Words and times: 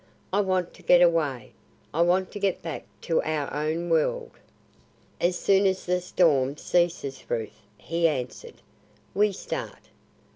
I 0.33 0.41
want 0.41 0.73
to 0.73 0.81
get 0.81 1.03
away. 1.03 1.51
I 1.93 2.01
want 2.01 2.31
to 2.31 2.39
get 2.39 2.63
back 2.63 2.85
to 3.01 3.21
our 3.21 3.53
own 3.53 3.87
world." 3.87 4.31
"As 5.19 5.37
soon 5.37 5.67
as 5.67 5.85
the 5.85 6.01
storm 6.01 6.57
ceases, 6.57 7.23
Ruth," 7.29 7.61
he 7.77 8.07
answered, 8.07 8.63
"we 9.13 9.31
start. 9.31 9.89